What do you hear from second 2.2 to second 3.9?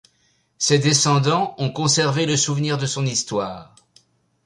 le souvenir de son histoire.